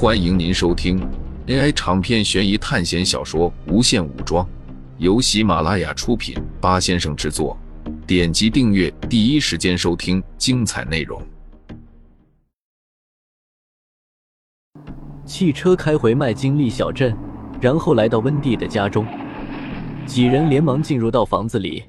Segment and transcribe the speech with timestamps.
[0.00, 1.04] 欢迎您收听
[1.48, 4.46] AI 长篇悬疑探险小说《无限武装》，
[4.96, 7.58] 由喜马拉雅出品，八先生制作。
[8.06, 11.20] 点击订阅，第一时间收听精彩内容。
[15.26, 17.12] 汽车开回麦金利小镇，
[17.60, 19.04] 然后来到温蒂的家中，
[20.06, 21.82] 几人连忙进入到房子里。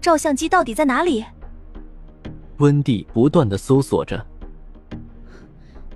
[0.00, 1.24] 照相机到底在哪里？
[2.58, 4.24] 温蒂不断的搜索着。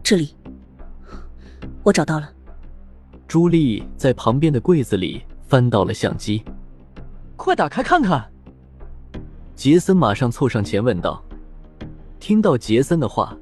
[0.02, 0.34] 这里，
[1.82, 2.30] 我找到了。
[3.26, 6.44] 朱莉在旁边的柜子里翻到了相机，
[7.36, 8.30] 快打开看看。
[9.54, 11.22] 杰森马上凑上前问道。
[12.20, 13.36] 听到杰森的话，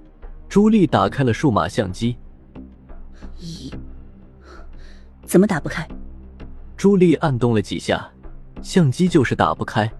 [0.48, 2.16] 朱莉打开了数码相机。
[3.38, 3.70] 咦，
[5.24, 5.86] 怎么打不开？
[6.78, 8.10] 朱莉按动了几下，
[8.62, 9.90] 相机就是打不开。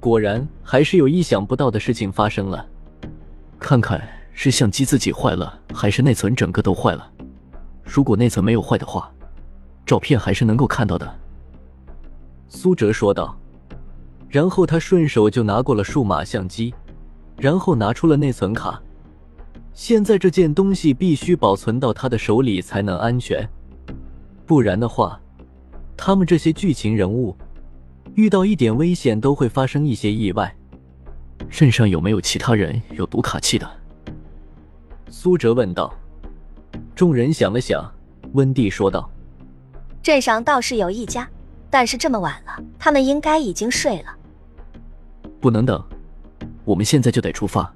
[0.00, 2.66] 果然，还是有意想不到的事情发生了。
[3.58, 4.00] 看看
[4.32, 7.11] 是相机自己坏了，还是内存整个都坏了。
[7.84, 9.12] 如果内存没有坏的话，
[9.84, 11.18] 照片还是能够看到的。
[12.48, 13.36] 苏哲说道。
[14.28, 16.72] 然后他顺手就拿过了数码相机，
[17.36, 18.80] 然后拿出了内存卡。
[19.74, 23.46] 现在这件东西必须保存到他的手里才能安全，
[24.46, 25.20] 不然的话，
[25.98, 27.36] 他们这些剧情人物
[28.14, 30.56] 遇到一点危险都会发生一些意外。
[31.50, 33.70] 镇上有没有其他人有读卡器的？
[35.10, 35.92] 苏哲问道。
[36.94, 37.84] 众人想了想，
[38.32, 39.10] 温蒂说道
[40.02, 41.28] ：“镇上倒是有一家，
[41.70, 44.14] 但是这么晚了，他们应该已经睡了。”
[45.40, 45.82] 不能等，
[46.64, 47.72] 我们现在就得出发。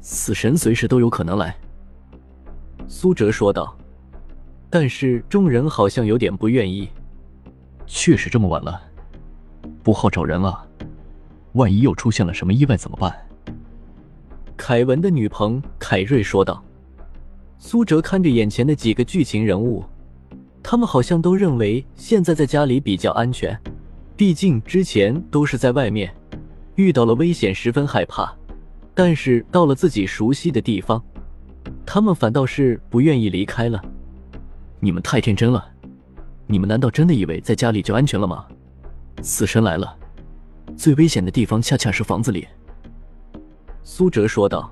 [0.00, 1.56] 死神随时都有可能来。”
[2.88, 3.76] 苏哲说道。
[4.68, 6.88] 但是众人好像有点不愿意。
[7.86, 8.80] 确实这么晚了，
[9.82, 10.66] 不好找人了。
[11.52, 13.16] 万一又出现了什么意外怎么办？
[14.56, 16.62] 凯文的女朋凯瑞说道。
[17.58, 19.84] 苏哲看着眼前的几个剧情人物，
[20.62, 23.58] 他们好像都认为现在在家里比较安全，
[24.16, 26.14] 毕竟之前都是在外面。
[26.74, 28.30] 遇到了危险，十分害怕，
[28.94, 31.02] 但是到了自己熟悉的地方，
[31.86, 33.82] 他们反倒是不愿意离开了。
[34.78, 35.66] 你们太天真了，
[36.46, 38.44] 你们难道真的以为在家里就安全了吗？
[39.22, 39.96] 死神来了，
[40.76, 42.46] 最危险的地方恰恰是房子里。
[43.82, 44.70] 苏哲说道：“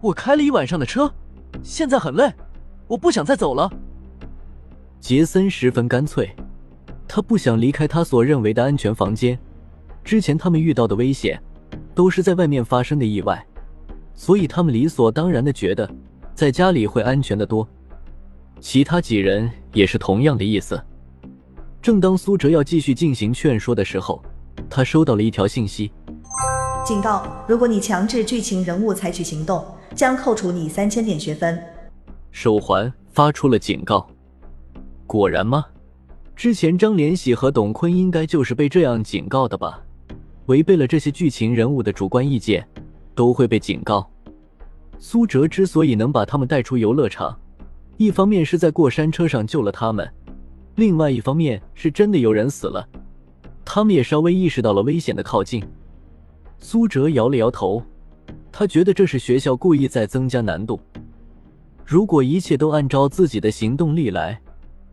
[0.00, 1.12] 我开了一晚上的车，
[1.62, 2.32] 现在很累，
[2.86, 3.70] 我不想再走了。”
[5.00, 6.30] 杰森十分干脆，
[7.08, 9.38] 他不想离开他所认为的安全房间。
[10.04, 11.40] 之前他们遇到的危险，
[11.94, 13.44] 都是在外面发生的意外，
[14.14, 15.88] 所以他们理所当然的觉得
[16.34, 17.66] 在家里会安全的多。
[18.60, 20.80] 其他几人也是同样的意思。
[21.80, 24.22] 正当苏哲要继续进行劝说的时候，
[24.70, 25.90] 他收到了一条信息：
[26.84, 29.64] 警告，如果你强制剧情人物采取行动，
[29.94, 31.62] 将扣除你三千点学分。
[32.30, 34.06] 手环发出了警告。
[35.06, 35.66] 果然吗？
[36.34, 39.82] 之前张连喜和董坤应该就是被这样警告的吧？
[40.46, 42.66] 违背了这些剧情人物的主观意见，
[43.14, 44.10] 都会被警告。
[44.98, 47.38] 苏哲之所以能把他们带出游乐场，
[47.96, 50.10] 一方面是在过山车上救了他们，
[50.76, 52.88] 另外一方面是真的有人死了，
[53.64, 55.62] 他们也稍微意识到了危险的靠近。
[56.58, 57.82] 苏哲摇了摇头，
[58.52, 60.78] 他觉得这是学校故意在增加难度。
[61.84, 64.38] 如果一切都按照自己的行动力来，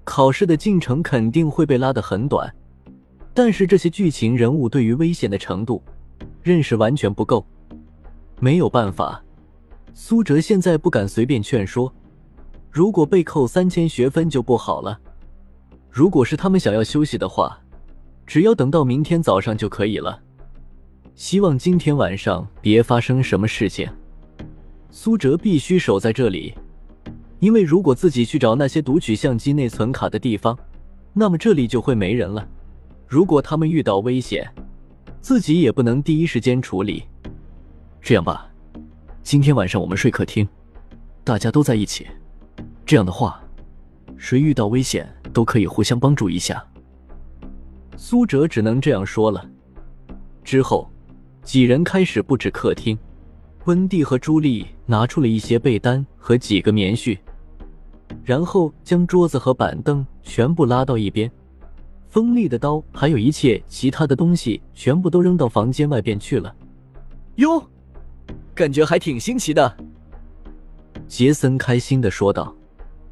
[0.04, 2.52] 考试的进程肯定会被拉得很短。
[3.34, 5.84] 但是这些剧情人物对于危险的程度
[6.42, 7.46] 认识完全不够，
[8.40, 9.22] 没有办法。
[9.94, 11.94] 苏哲现在不敢随便劝说，
[12.72, 15.00] 如果被扣三千学分就不好了。
[15.90, 17.60] 如果是他们想要休息的话，
[18.26, 20.22] 只要等到明天早上就可以了。
[21.20, 23.86] 希望今天晚上别发生什么事情。
[24.90, 26.56] 苏哲必须守在这里，
[27.40, 30.58] 因为如果自己去找那些读取相机内存卡的地方，
[31.12, 32.48] 那么这里就会没人了。
[33.06, 34.50] 如果他们遇到危险，
[35.20, 37.04] 自己也不能第一时间处理。
[38.02, 38.50] 这样吧，
[39.22, 40.48] 今天晚上我们睡客厅，
[41.26, 42.08] 大家都在一起。
[42.86, 43.44] 这样的话，
[44.16, 46.66] 谁遇到危险都可以互相帮助一下。
[47.98, 49.46] 苏哲只能这样说了。
[50.46, 50.90] 之后，
[51.44, 52.98] 几人开始布置客厅。
[53.66, 57.18] 温蒂和朱莉拿出了一些被单和几个棉絮，
[58.24, 61.30] 然后将桌子和板凳全部拉到一边。
[62.08, 66.56] 锋利的刀，还有一切其他的东西，全部都扔到房间外边去了。
[67.36, 67.64] 哟，
[68.56, 69.78] 感觉还挺新奇的。
[71.08, 72.56] 杰森开心的说道。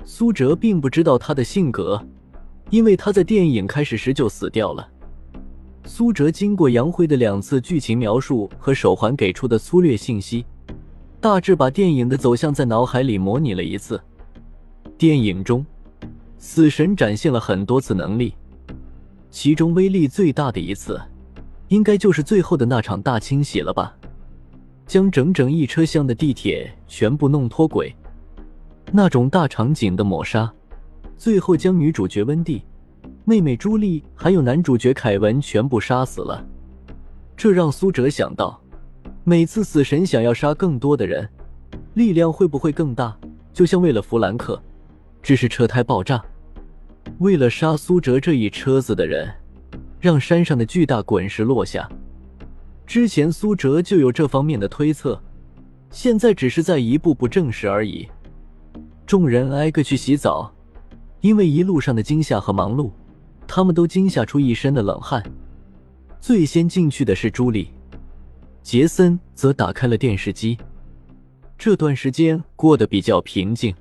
[0.03, 2.01] 苏哲并不知道他的性格，
[2.69, 4.89] 因为他在电影开始时就死掉了。
[5.87, 10.45] 苏哲经过杨辉的两次剧情描述和手环给出的粗略信息，
[11.21, 13.99] 大致把电影的走向在脑海里模拟了一次。
[14.97, 15.65] 电影中，
[16.37, 18.33] 死神展现了很多次能力，
[19.31, 21.01] 其中威力最大的一次，
[21.69, 23.95] 应该就是最后的那场大清洗了吧？
[24.85, 27.95] 将整整一车厢的地铁全部弄脱轨，
[28.91, 30.53] 那种大场景的抹杀，
[31.17, 32.61] 最后将女主角温蒂、
[33.29, 36.41] 妹妹朱莉还有男主角凯文全部杀死了。
[37.35, 38.57] 这让苏哲想到，
[39.25, 41.27] 每次死神想要杀更多的人，
[41.95, 43.13] 力量会不会更大？
[43.51, 44.57] 就像为了弗兰克，
[45.21, 46.19] 只是车胎爆炸；
[47.19, 49.29] 为了杀苏哲这一车子的人，
[49.99, 51.85] 让山上的巨大滚石落下。
[52.85, 55.21] 之前苏哲就有这方面的推测，
[55.91, 58.07] 现在只是在一步步证实而已。
[59.05, 60.49] 众人挨个去洗澡，
[61.19, 62.89] 因为一路上的惊吓和忙碌，
[63.57, 65.23] 他们都惊吓出一身的冷汗。
[66.21, 67.71] 最先进去的是朱莉，
[68.61, 70.55] 杰森则打开了电视机。
[71.57, 73.73] 这段时间过得比较平静，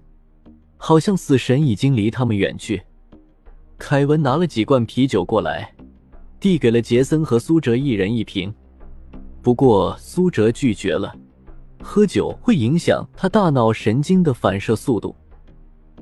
[0.78, 2.82] 好像死神已经离他们远去。
[3.76, 5.70] 凯文拿了几罐啤酒过来，
[6.40, 8.50] 递给了杰森和苏哲一人一瓶。
[9.42, 11.14] 不过苏哲拒绝了，
[11.82, 15.14] 喝酒会影响他大脑神经的反射速度。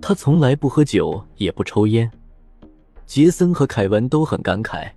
[0.00, 2.08] 他从来不喝酒，也不抽烟。
[3.06, 4.90] 杰森和凯文都很感慨。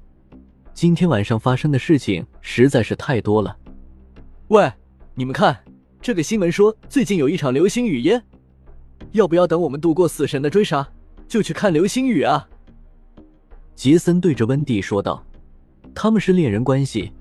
[0.74, 3.56] 今天晚上发生的事情实在是太多了。
[4.48, 4.72] 喂，
[5.14, 5.58] 你们看，
[6.02, 8.22] 这个新闻说最近有一场流星雨耶，
[9.12, 10.88] 要不要等我们度过死神的追杀，
[11.28, 12.48] 就去看流星雨啊？
[13.76, 15.24] 杰森对着温蒂说道
[15.94, 17.12] ：“他们是恋人关系，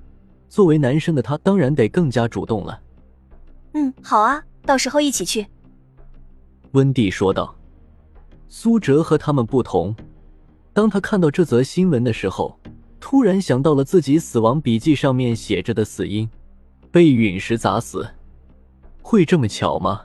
[0.49, 2.81] 作为男生的他当然得更加主动了。”
[3.75, 5.47] 嗯，好啊，到时候一起去。
[6.73, 7.55] 温蒂说道。
[8.49, 9.95] 苏哲和他们不同，
[10.77, 12.61] 当他看到这则新闻的时候。
[12.99, 16.29] 突然想到了自己死亡笔记上面写着的死因，
[16.91, 18.07] 被陨石砸死，
[19.01, 20.03] 会这么巧吗？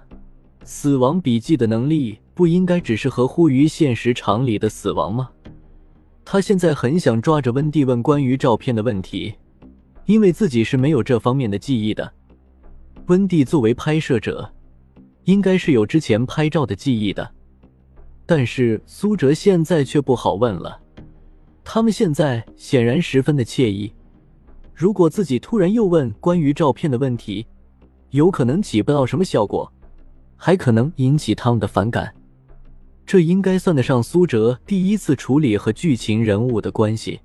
[0.63, 5.29] 死亡笔记的能力不应该只是合乎于现实常理的死亡吗？
[6.23, 9.33] 他现在很想抓着温蒂问关于照片的问题，
[10.05, 12.13] 因为自己是没有这方面的记忆的。
[13.07, 14.53] 温蒂作为拍摄者，
[15.23, 17.27] 应该是有之前拍照的记忆的，
[18.33, 20.79] 但是苏哲现在却不好问了。
[21.65, 23.91] 他们现在显然十分的惬意。
[24.73, 27.45] 如果自己突然又问关于照片的问题，
[28.11, 29.69] 有可能起不到什么效果，
[30.37, 32.09] 还可能引起他们的反感。
[33.05, 37.19] 这应该算得上苏哲第一次处理和剧情人物的关系。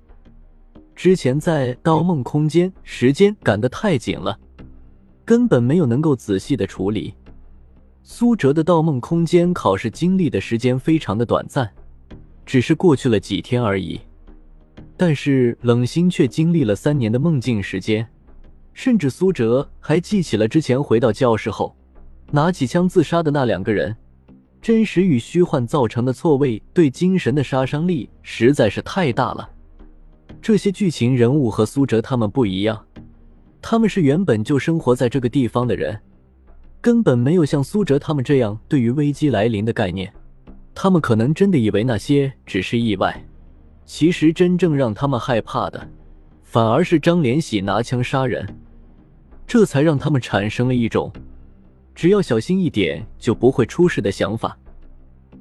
[0.93, 4.37] 之前在《盗梦空间》时间赶得太紧了，
[5.23, 7.13] 根本没有能够仔细的处理。
[8.09, 11.69] 苏哲的《盗梦空间》考试经历的时间非常的短暂，
[12.45, 13.99] 只是过去了几天而已。
[14.95, 18.07] 但是冷心却经历了三年的梦境时间，
[18.73, 21.75] 甚至苏哲还记起了之前回到教室后，
[22.31, 23.93] 拿起枪自杀的那两个人。
[24.61, 29.49] 真实与虚幻造成的错位对精神的杀伤力实在是太大了。
[30.41, 32.85] 这些剧情人物和苏哲他们不一样，
[33.61, 35.99] 他们是原本就生活在这个地方的人，
[36.81, 40.11] 根本没有像苏哲他们这样对于危机来临的概念。
[40.73, 43.23] 他们可能真的以为那些只是意外。
[43.85, 45.89] 其实真正让他们害怕的，
[46.43, 48.45] 反而是张连喜拿枪杀人，
[49.47, 51.11] 这才让他们产生了一种
[51.95, 54.57] 只要小心一点就不会出事的想法。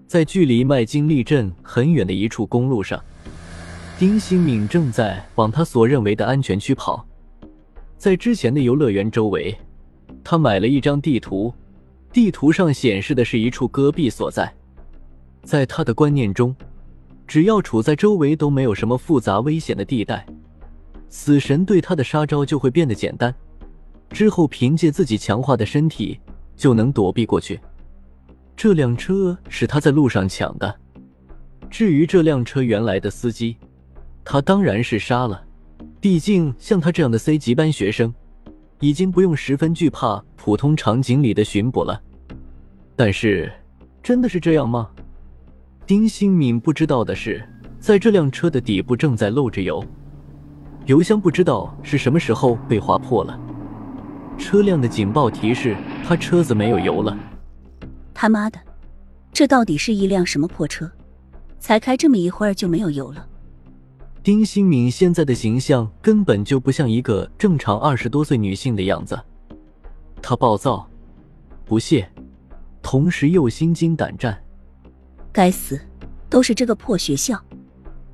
[0.06, 3.02] 在距离麦金利镇很远的一处公路上，
[3.98, 7.04] 丁新敏正在往他所认为的安全区跑。
[7.98, 9.56] 在之前的游乐园周围，
[10.22, 11.52] 他买了一张地图，
[12.12, 14.52] 地图上显示的是一处戈壁所在。
[15.42, 16.54] 在他的观念中。
[17.28, 20.24] 只要处在周围都没有什么复杂危险的地带，
[21.08, 23.34] 死神对他的杀招就会变得简单。
[24.10, 26.20] 之后凭借自己强化的身体
[26.54, 27.58] 就能躲避过去。
[28.56, 30.72] 这辆车是他在路上抢的。
[31.68, 33.56] 至于这辆车原来的司机，
[34.24, 35.42] 他当然是杀了。
[36.00, 38.14] 毕竟像他这样的 C 级班学生，
[38.80, 42.00] 已经不用十分惧怕普通场景里的巡捕了。
[42.94, 43.52] 但是，
[44.02, 44.88] 真的是这样吗？
[45.86, 47.46] 丁新敏不知道的是，
[47.78, 49.84] 在这辆车的底部正在漏着油，
[50.86, 53.38] 油箱不知道是什么时候被划破了。
[54.38, 57.16] 车辆的警报提示他车子没有油了。
[58.12, 58.58] 他妈的，
[59.32, 60.90] 这到底是一辆什么破车？
[61.58, 63.26] 才开这么一会儿就没有油了。
[64.26, 69.16] 丁新敏现在的形象根本就不像一个正常二十多岁女性的样子，
[70.20, 70.84] 她暴躁、
[71.64, 72.10] 不屑，
[72.82, 74.36] 同时又心惊胆战。
[75.30, 75.80] 该死，
[76.28, 77.40] 都是这个破学校！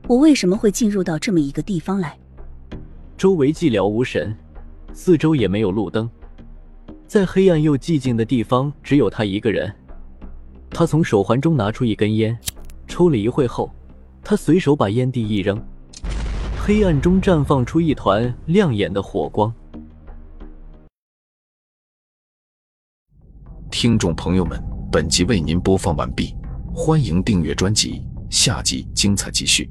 [0.06, 2.14] 我为什么会进入到这么一个地方来？
[3.16, 4.36] 周围寂寥无神，
[4.92, 6.06] 四周也没有路灯，
[7.06, 9.74] 在黑暗又寂静的地方，只有他一个人。
[10.68, 12.38] 他从手环中拿出一根烟，
[12.86, 13.70] 抽了一会后，
[14.22, 15.58] 他随手把烟蒂一扔，
[16.64, 19.52] 黑暗中绽放出一团亮眼的火光。
[23.68, 26.36] 听众朋友们，本集为您播放完毕，
[26.72, 29.68] 欢迎订阅专辑，下集精彩继续。